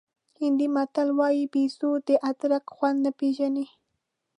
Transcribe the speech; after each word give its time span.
هندي 0.39 0.67
متل 0.75 1.07
وایي 1.17 1.45
بېزو 1.53 1.91
د 2.07 2.09
ادرک 2.29 2.65
خوند 2.75 2.97
نه 3.05 3.11
پېژني. 3.19 3.65